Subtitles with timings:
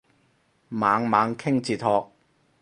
[0.69, 2.11] 猛猛傾哲學